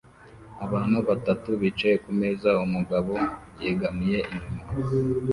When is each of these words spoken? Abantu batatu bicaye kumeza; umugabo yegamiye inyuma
Abantu 0.65 0.97
batatu 1.09 1.49
bicaye 1.61 1.95
kumeza; 2.03 2.49
umugabo 2.65 3.13
yegamiye 3.63 4.19
inyuma 4.33 4.61